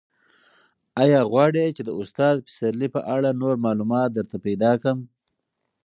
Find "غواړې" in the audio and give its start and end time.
1.31-1.65